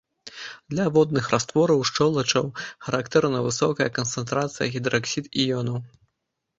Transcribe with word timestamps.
Для 0.73 0.85
водных 0.95 1.25
раствораў 1.33 1.83
шчолачаў 1.91 2.49
характэрная 2.87 3.45
высокая 3.51 3.89
канцэнтрацыя 4.01 4.67
гідраксід-іёнаў. 4.77 5.77